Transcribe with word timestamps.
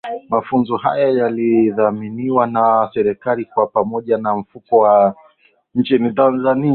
Mafunzo 0.29 0.77
haya 0.77 1.09
yalidhaminiwa 1.09 2.47
na 2.47 2.89
serikali 2.93 3.45
kwa 3.45 3.67
pamoja 3.67 4.17
na 4.17 4.35
mfuko 4.35 4.77
wa 4.77 4.93
Ebert 4.95 5.15
Stiftung 5.19 5.61
nchini 5.75 6.11
Tanzania 6.13 6.69